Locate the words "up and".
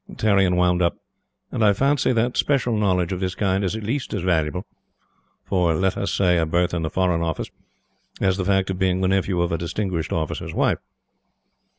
0.81-1.63